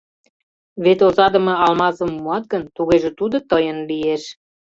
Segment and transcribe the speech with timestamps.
[0.83, 4.23] Вет озадыме алмазым муат гын, тугеже тудо тыйын лиеш.